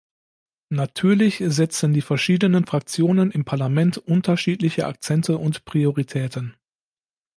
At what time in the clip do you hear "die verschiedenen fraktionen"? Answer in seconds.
1.93-3.29